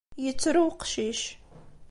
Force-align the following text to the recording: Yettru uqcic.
Yettru 0.23 0.61
uqcic. 0.69 1.21